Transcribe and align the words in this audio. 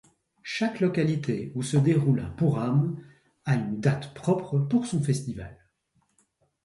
Chaque 0.41 0.79
localité 0.79 1.51
où 1.53 1.61
se 1.61 1.77
déroule 1.77 2.21
un 2.21 2.29
pooram 2.31 2.99
a 3.45 3.53
une 3.53 3.79
date 3.79 4.15
propre 4.15 4.57
pour 4.57 4.87
son 4.87 4.99
festival. 4.99 5.55